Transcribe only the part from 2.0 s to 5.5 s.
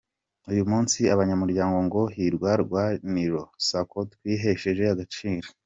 ba Hirwa Rwaniro Sacco twihesheje agaciro”.